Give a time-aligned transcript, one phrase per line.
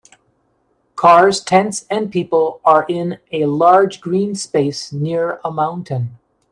[0.95, 6.17] Cars, tents, and people are in a large green space near a mountain.